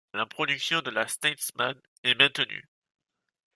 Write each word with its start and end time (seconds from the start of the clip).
La 0.15 0.25
production 0.25 0.81
de 0.81 0.89
la 0.89 1.07
Statesman 1.07 1.75
est 2.01 2.15
maintenu. 2.17 2.67